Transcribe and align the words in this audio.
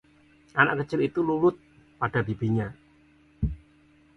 anak 0.59 0.77
kecil 0.81 0.99
itu 1.09 1.19
lulut 1.27 1.55
pada 2.01 2.19
bibinya 2.27 2.67